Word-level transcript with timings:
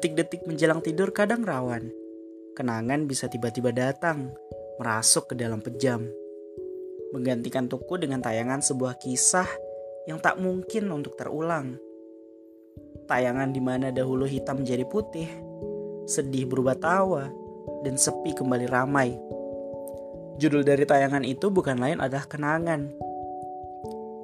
Detik-detik 0.00 0.48
menjelang 0.48 0.80
tidur 0.80 1.12
kadang 1.12 1.44
rawan. 1.44 1.92
Kenangan 2.56 3.04
bisa 3.04 3.28
tiba-tiba 3.28 3.68
datang, 3.68 4.32
merasuk 4.80 5.28
ke 5.28 5.34
dalam 5.36 5.60
pejam. 5.60 6.08
Menggantikan 7.12 7.68
tuku 7.68 8.00
dengan 8.00 8.24
tayangan 8.24 8.64
sebuah 8.64 8.96
kisah 8.96 9.44
yang 10.08 10.16
tak 10.16 10.40
mungkin 10.40 10.88
untuk 10.88 11.20
terulang. 11.20 11.76
Tayangan 13.12 13.52
di 13.52 13.60
mana 13.60 13.92
dahulu 13.92 14.24
hitam 14.24 14.64
menjadi 14.64 14.88
putih, 14.88 15.28
sedih 16.08 16.48
berubah 16.48 16.80
tawa, 16.80 17.28
dan 17.84 18.00
sepi 18.00 18.32
kembali 18.32 18.72
ramai. 18.72 19.12
Judul 20.40 20.64
dari 20.64 20.88
tayangan 20.88 21.28
itu 21.28 21.52
bukan 21.52 21.76
lain 21.76 22.00
adalah 22.00 22.24
kenangan. 22.24 22.88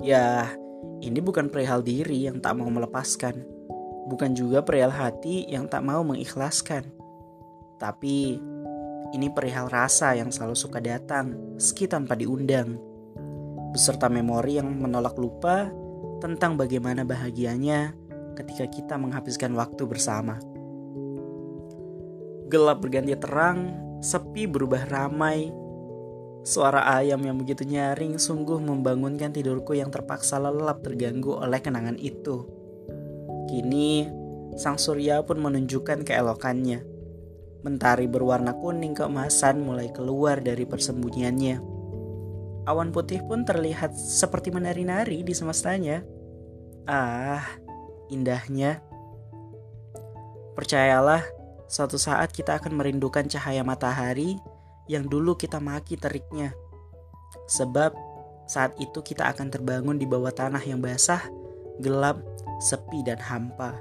Ya, 0.01 0.57
ini 1.05 1.21
bukan 1.21 1.53
perihal 1.53 1.85
diri 1.85 2.25
yang 2.25 2.41
tak 2.41 2.57
mau 2.57 2.73
melepaskan, 2.73 3.56
bukan 4.07 4.33
juga 4.33 4.63
perihal 4.63 4.95
hati 4.95 5.45
yang 5.51 5.67
tak 5.67 5.83
mau 5.83 6.07
mengikhlaskan. 6.07 6.87
Tapi 7.77 8.39
ini 9.13 9.27
perihal 9.31 9.69
rasa 9.69 10.17
yang 10.17 10.31
selalu 10.33 10.57
suka 10.57 10.79
datang, 10.81 11.59
meski 11.59 11.91
tanpa 11.91 12.17
diundang. 12.17 12.79
Beserta 13.75 14.09
memori 14.09 14.57
yang 14.57 14.71
menolak 14.71 15.19
lupa 15.19 15.69
tentang 16.23 16.57
bagaimana 16.57 17.05
bahagianya 17.05 17.93
ketika 18.39 18.65
kita 18.71 18.95
menghabiskan 18.97 19.53
waktu 19.53 19.85
bersama. 19.85 20.41
Gelap 22.47 22.79
berganti 22.81 23.13
terang, 23.19 23.75
sepi 24.01 24.47
berubah 24.47 24.87
ramai, 24.87 25.51
Suara 26.47 26.87
ayam 27.03 27.27
yang 27.27 27.43
begitu 27.43 27.67
nyaring 27.67 28.23
sungguh 28.23 28.63
membangunkan 28.63 29.35
tidurku 29.35 29.75
yang 29.75 29.91
terpaksa 29.91 30.39
lelap 30.39 30.79
terganggu 30.79 31.35
oleh 31.35 31.59
kenangan 31.59 31.99
itu. 31.99 32.47
Kini, 33.47 34.07
sang 34.59 34.79
surya 34.79 35.23
pun 35.23 35.39
menunjukkan 35.39 36.03
keelokannya. 36.03 36.83
Mentari 37.63 38.07
berwarna 38.07 38.55
kuning 38.55 38.95
keemasan 38.95 39.63
mulai 39.63 39.91
keluar 39.91 40.39
dari 40.39 40.67
persembunyiannya. 40.67 41.59
Awan 42.67 42.91
putih 42.91 43.23
pun 43.23 43.47
terlihat 43.47 43.95
seperti 43.95 44.51
menari-nari 44.51 45.23
di 45.23 45.35
semestanya. 45.35 46.03
Ah, 46.87 47.43
indahnya. 48.11 48.83
Percayalah, 50.59 51.23
suatu 51.71 51.99
saat 51.99 52.31
kita 52.35 52.59
akan 52.59 52.79
merindukan 52.79 53.27
cahaya 53.27 53.63
matahari 53.63 54.39
yang 54.91 55.07
dulu 55.07 55.35
kita 55.35 55.59
maki 55.63 55.99
teriknya. 55.99 56.55
Sebab 57.51 57.95
saat 58.47 58.79
itu 58.79 59.03
kita 59.03 59.27
akan 59.31 59.51
terbangun 59.51 59.99
di 59.99 60.07
bawah 60.07 60.31
tanah 60.31 60.63
yang 60.63 60.79
basah, 60.79 61.23
gelap, 61.83 62.23
sepi, 62.63 63.05
dan 63.05 63.21
hampa. 63.21 63.77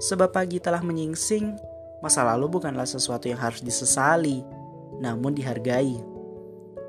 Sebab 0.00 0.32
pagi 0.32 0.56
telah 0.58 0.80
menyingsing, 0.80 1.56
masa 2.00 2.24
lalu 2.24 2.60
bukanlah 2.60 2.88
sesuatu 2.88 3.28
yang 3.28 3.36
harus 3.36 3.60
disesali, 3.60 4.40
namun 5.00 5.36
dihargai. 5.36 6.00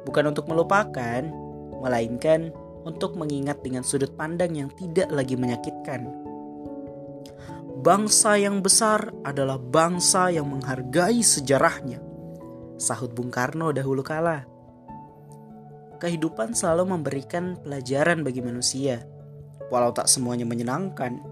Bukan 0.08 0.32
untuk 0.32 0.48
melupakan, 0.48 1.22
melainkan 1.84 2.56
untuk 2.88 3.20
mengingat 3.20 3.62
dengan 3.62 3.84
sudut 3.84 4.16
pandang 4.16 4.56
yang 4.56 4.70
tidak 4.74 5.12
lagi 5.12 5.36
menyakitkan. 5.36 6.08
Bangsa 7.82 8.38
yang 8.38 8.62
besar 8.62 9.10
adalah 9.26 9.58
bangsa 9.58 10.30
yang 10.30 10.50
menghargai 10.50 11.20
sejarahnya 11.26 12.12
sahut 12.82 13.14
Bung 13.14 13.30
Karno 13.30 13.70
dahulu 13.70 14.02
kala. 14.02 14.50
Kehidupan 16.02 16.58
selalu 16.58 16.98
memberikan 16.98 17.62
pelajaran 17.62 18.26
bagi 18.26 18.42
manusia, 18.42 19.06
walau 19.72 19.96
tak 19.96 20.12
semuanya 20.12 20.44
menyenangkan. 20.44 21.24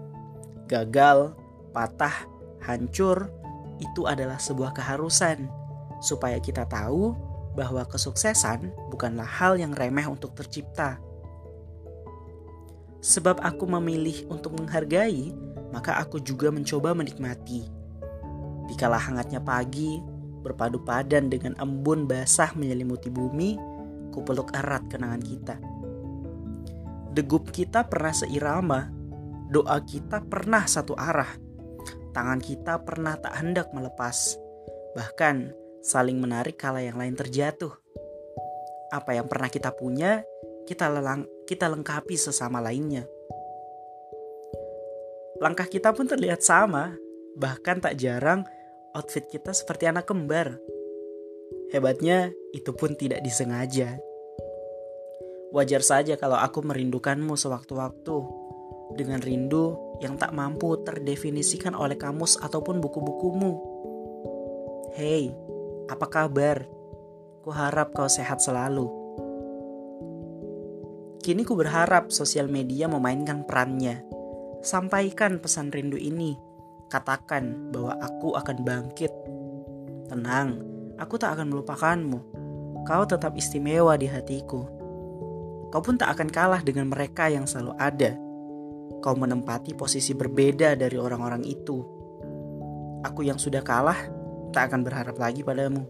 Gagal, 0.66 1.36
patah, 1.76 2.26
hancur, 2.64 3.28
itu 3.80 4.08
adalah 4.08 4.40
sebuah 4.40 4.72
keharusan 4.72 5.48
supaya 6.00 6.40
kita 6.40 6.64
tahu 6.64 7.12
bahwa 7.54 7.84
kesuksesan 7.84 8.72
bukanlah 8.88 9.26
hal 9.26 9.60
yang 9.60 9.76
remeh 9.76 10.08
untuk 10.08 10.32
tercipta. 10.32 10.96
Sebab 13.00 13.40
aku 13.40 13.64
memilih 13.64 14.28
untuk 14.28 14.60
menghargai, 14.60 15.32
maka 15.72 15.96
aku 15.96 16.20
juga 16.20 16.52
mencoba 16.52 16.92
menikmati. 16.92 17.64
Dikala 18.68 19.00
hangatnya 19.00 19.40
pagi, 19.40 19.98
berpadu 20.44 20.84
padan 20.84 21.32
dengan 21.32 21.56
embun 21.60 22.04
basah 22.04 22.52
menyelimuti 22.56 23.08
bumi, 23.08 23.56
kupeluk 24.12 24.52
erat 24.52 24.84
kenangan 24.92 25.24
kita. 25.24 25.56
Degup 27.10 27.50
kita 27.50 27.90
pernah 27.90 28.14
seirama, 28.14 28.86
doa 29.50 29.82
kita 29.82 30.22
pernah 30.22 30.62
satu 30.62 30.94
arah, 30.94 31.34
tangan 32.14 32.38
kita 32.38 32.78
pernah 32.86 33.18
tak 33.18 33.34
hendak 33.34 33.74
melepas, 33.74 34.38
bahkan 34.94 35.50
saling 35.82 36.22
menarik 36.22 36.54
kala 36.54 36.86
yang 36.86 36.94
lain 36.94 37.18
terjatuh. 37.18 37.74
Apa 38.94 39.18
yang 39.18 39.26
pernah 39.26 39.50
kita 39.50 39.74
punya, 39.74 40.22
kita 40.70 40.86
lelang, 40.86 41.26
kita 41.50 41.66
lengkapi 41.66 42.14
sesama 42.14 42.62
lainnya. 42.62 43.02
Langkah 45.42 45.66
kita 45.66 45.90
pun 45.90 46.06
terlihat 46.06 46.46
sama, 46.46 46.94
bahkan 47.34 47.82
tak 47.82 47.98
jarang 47.98 48.46
outfit 48.94 49.26
kita 49.26 49.50
seperti 49.50 49.90
anak 49.90 50.06
kembar. 50.06 50.62
Hebatnya, 51.74 52.30
itu 52.54 52.70
pun 52.74 52.94
tidak 52.94 53.22
disengaja. 53.22 53.98
Wajar 55.50 55.82
saja 55.82 56.14
kalau 56.14 56.38
aku 56.38 56.62
merindukanmu 56.62 57.34
sewaktu-waktu 57.34 58.16
dengan 58.94 59.18
rindu 59.22 59.98
yang 60.02 60.18
tak 60.18 60.30
mampu 60.34 60.78
terdefinisikan 60.82 61.74
oleh 61.74 61.98
kamus 61.98 62.38
ataupun 62.38 62.78
buku-bukumu. 62.78 63.52
Hei, 64.94 65.34
apa 65.90 66.06
kabar? 66.06 66.66
Ku 67.42 67.50
harap 67.50 67.94
kau 67.94 68.06
sehat 68.06 68.38
selalu. 68.38 68.86
Kini 71.20 71.44
ku 71.44 71.58
berharap 71.58 72.08
sosial 72.08 72.48
media 72.48 72.88
memainkan 72.88 73.44
perannya. 73.44 74.02
Sampaikan 74.60 75.40
pesan 75.40 75.72
rindu 75.72 75.96
ini 75.96 76.50
Katakan 76.90 77.70
bahwa 77.70 77.94
aku 78.02 78.34
akan 78.34 78.66
bangkit. 78.66 79.14
Tenang, 80.10 80.58
aku 80.98 81.14
tak 81.22 81.38
akan 81.38 81.54
melupakanmu. 81.54 82.18
Kau 82.82 83.06
tetap 83.06 83.38
istimewa 83.38 83.94
di 83.94 84.10
hatiku. 84.10 84.79
Kau 85.70 85.78
pun 85.78 85.94
tak 85.94 86.18
akan 86.18 86.28
kalah 86.30 86.62
dengan 86.66 86.90
mereka 86.90 87.30
yang 87.30 87.46
selalu 87.46 87.78
ada. 87.78 88.18
Kau 89.00 89.14
menempati 89.14 89.78
posisi 89.78 90.12
berbeda 90.12 90.74
dari 90.74 90.98
orang-orang 90.98 91.46
itu. 91.46 91.78
Aku 93.06 93.22
yang 93.22 93.38
sudah 93.38 93.62
kalah 93.62 93.96
tak 94.50 94.70
akan 94.70 94.82
berharap 94.82 95.16
lagi 95.16 95.46
padamu. 95.46 95.86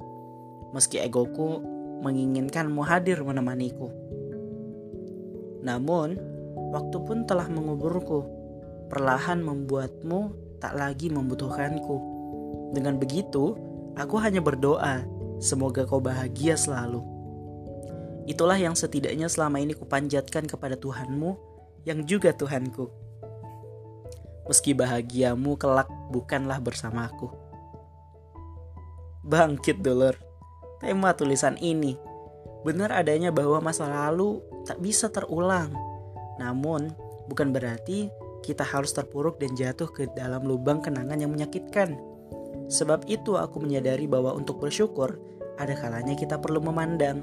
Meski 0.76 1.00
egoku 1.00 1.64
menginginkanmu 2.04 2.80
hadir 2.84 3.24
menemaniku. 3.24 3.88
Namun, 5.60 6.16
waktu 6.72 6.96
pun 7.04 7.28
telah 7.28 7.48
menguburku, 7.48 8.24
perlahan 8.88 9.44
membuatmu 9.44 10.32
tak 10.60 10.76
lagi 10.76 11.08
membutuhkanku. 11.08 11.96
Dengan 12.76 12.96
begitu, 13.00 13.56
aku 13.96 14.16
hanya 14.20 14.44
berdoa, 14.44 15.04
semoga 15.40 15.88
kau 15.88 16.00
bahagia 16.00 16.54
selalu. 16.56 17.19
Itulah 18.28 18.60
yang 18.60 18.76
setidaknya 18.76 19.28
selama 19.31 19.60
ini 19.60 19.72
kupanjatkan 19.72 20.48
kepada 20.48 20.76
Tuhanmu, 20.76 21.36
yang 21.88 22.04
juga 22.04 22.34
Tuhanku. 22.36 22.88
Meski 24.50 24.75
bahagiamu 24.75 25.54
kelak 25.56 25.86
bukanlah 26.10 26.58
bersamaku. 26.58 27.31
Bangkit 29.22 29.84
dulur, 29.84 30.16
tema 30.82 31.14
tulisan 31.14 31.54
ini 31.60 31.94
benar 32.60 32.92
adanya 32.92 33.32
bahwa 33.32 33.60
masa 33.64 33.88
lalu 33.88 34.41
tak 34.69 34.81
bisa 34.84 35.08
terulang. 35.08 35.72
Namun, 36.37 36.93
bukan 37.28 37.52
berarti 37.52 38.12
kita 38.40 38.64
harus 38.64 38.93
terpuruk 38.93 39.40
dan 39.40 39.52
jatuh 39.56 39.88
ke 39.88 40.08
dalam 40.17 40.44
lubang 40.44 40.81
kenangan 40.81 41.20
yang 41.20 41.32
menyakitkan. 41.32 41.96
Sebab 42.70 43.08
itu 43.08 43.37
aku 43.37 43.61
menyadari 43.61 44.08
bahwa 44.08 44.32
untuk 44.32 44.61
bersyukur, 44.62 45.20
ada 45.61 45.76
kalanya 45.76 46.17
kita 46.17 46.40
perlu 46.40 46.62
memandang, 46.64 47.20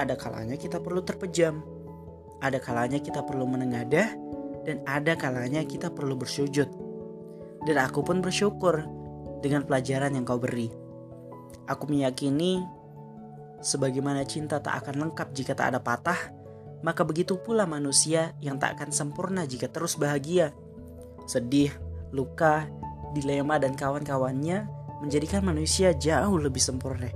ada 0.00 0.14
kalanya 0.18 0.58
kita 0.58 0.82
perlu 0.82 1.02
terpejam, 1.02 1.62
ada 2.42 2.58
kalanya 2.58 2.98
kita 2.98 3.22
perlu 3.22 3.46
menengadah, 3.46 4.08
dan 4.64 4.80
ada 4.88 5.14
kalanya 5.14 5.62
kita 5.62 5.92
perlu 5.92 6.16
bersujud. 6.18 6.66
Dan 7.64 7.76
aku 7.80 8.04
pun 8.04 8.20
bersyukur 8.20 8.84
dengan 9.40 9.64
pelajaran 9.64 10.16
yang 10.16 10.24
kau 10.24 10.40
beri. 10.40 10.68
Aku 11.68 11.88
meyakini, 11.88 12.60
sebagaimana 13.64 14.24
cinta 14.28 14.60
tak 14.60 14.84
akan 14.84 15.08
lengkap 15.08 15.32
jika 15.32 15.56
tak 15.56 15.72
ada 15.72 15.80
patah, 15.80 16.18
maka 16.84 17.00
begitu 17.04 17.40
pula 17.40 17.64
manusia 17.64 18.36
yang 18.44 18.60
tak 18.60 18.76
akan 18.76 18.92
sempurna 18.92 19.48
jika 19.48 19.72
terus 19.72 19.96
bahagia. 19.96 20.52
Sedih, 21.24 21.72
luka, 22.12 22.68
dilema, 23.16 23.56
dan 23.56 23.72
kawan-kawannya 23.72 24.68
menjadikan 25.00 25.40
manusia 25.40 25.96
jauh 25.96 26.36
lebih 26.36 26.60
sempurna. 26.60 27.08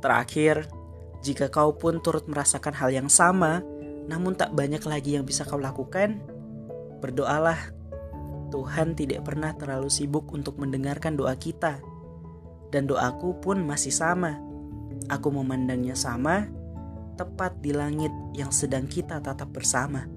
Terakhir, 0.00 0.68
jika 1.24 1.48
kau 1.52 1.76
pun 1.76 2.00
turut 2.00 2.24
merasakan 2.28 2.74
hal 2.76 2.90
yang 2.92 3.08
sama, 3.08 3.64
namun 4.06 4.38
tak 4.38 4.54
banyak 4.54 4.82
lagi 4.86 5.18
yang 5.18 5.24
bisa 5.26 5.42
kau 5.42 5.58
lakukan, 5.58 6.22
berdoalah. 7.02 7.74
Tuhan 8.46 8.94
tidak 8.94 9.26
pernah 9.26 9.50
terlalu 9.58 9.90
sibuk 9.90 10.30
untuk 10.30 10.56
mendengarkan 10.62 11.18
doa 11.18 11.34
kita. 11.34 11.82
Dan 12.70 12.86
doaku 12.86 13.42
pun 13.42 13.62
masih 13.66 13.90
sama. 13.90 14.38
Aku 15.10 15.34
memandangnya 15.34 15.98
sama, 15.98 16.46
tepat 17.18 17.58
di 17.58 17.74
langit 17.74 18.14
yang 18.38 18.54
sedang 18.54 18.86
kita 18.86 19.18
tatap 19.18 19.50
bersama. 19.50 20.15